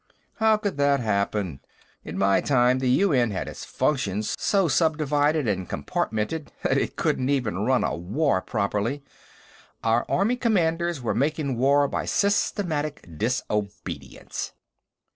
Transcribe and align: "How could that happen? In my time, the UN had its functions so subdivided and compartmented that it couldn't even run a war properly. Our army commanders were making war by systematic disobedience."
"How 0.37 0.57
could 0.57 0.77
that 0.77 0.99
happen? 0.99 1.59
In 2.03 2.17
my 2.17 2.41
time, 2.41 2.79
the 2.79 2.89
UN 2.89 3.29
had 3.29 3.47
its 3.47 3.63
functions 3.63 4.35
so 4.39 4.67
subdivided 4.67 5.47
and 5.47 5.69
compartmented 5.69 6.47
that 6.63 6.79
it 6.79 6.95
couldn't 6.95 7.29
even 7.29 7.59
run 7.65 7.83
a 7.83 7.95
war 7.95 8.41
properly. 8.41 9.03
Our 9.83 10.07
army 10.09 10.37
commanders 10.37 11.03
were 11.03 11.13
making 11.13 11.55
war 11.55 11.87
by 11.87 12.05
systematic 12.05 13.05
disobedience." 13.15 14.53